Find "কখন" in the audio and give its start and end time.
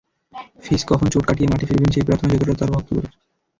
0.85-1.07